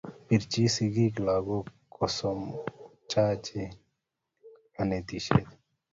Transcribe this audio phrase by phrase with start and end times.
[0.27, 1.65] Pirchini sikiik lakok
[1.95, 3.59] kosomchanchi
[4.75, 5.47] kanetishet